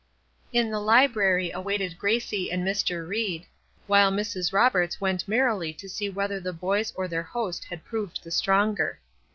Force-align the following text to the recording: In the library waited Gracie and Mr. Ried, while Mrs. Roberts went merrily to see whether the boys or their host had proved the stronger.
In 0.51 0.71
the 0.71 0.79
library 0.79 1.53
waited 1.55 1.99
Gracie 1.99 2.51
and 2.51 2.65
Mr. 2.65 3.07
Ried, 3.07 3.45
while 3.85 4.11
Mrs. 4.11 4.51
Roberts 4.51 4.99
went 4.99 5.27
merrily 5.27 5.73
to 5.73 5.87
see 5.87 6.09
whether 6.09 6.39
the 6.39 6.51
boys 6.53 6.91
or 6.95 7.07
their 7.07 7.21
host 7.21 7.65
had 7.65 7.85
proved 7.85 8.23
the 8.23 8.31
stronger. 8.31 8.99